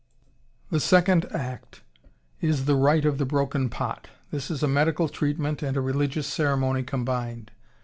The 0.71 0.79
second 0.79 1.31
act 1.31 1.83
is 2.41 2.65
the 2.65 2.75
rite 2.75 3.05
of 3.05 3.19
the 3.19 3.25
broken 3.27 3.69
pot.... 3.69 4.07
This 4.31 4.49
is 4.49 4.63
a 4.63 4.67
medical 4.67 5.07
treatment 5.07 5.61
and 5.61 5.77
a 5.77 5.81
religious 5.81 6.25
ceremony 6.25 6.81
combined. 6.81 7.51